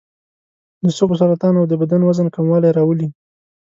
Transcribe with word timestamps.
د 0.83 0.85
سږو 0.97 1.15
سرطان 1.21 1.53
او 1.59 1.65
د 1.71 1.73
بدن 1.81 2.01
وزن 2.03 2.27
کموالی 2.35 2.69
راولي. 2.77 3.07